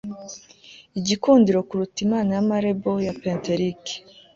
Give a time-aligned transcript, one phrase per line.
[0.99, 3.93] Igikundiro kuruta imana ya marble ya pentelique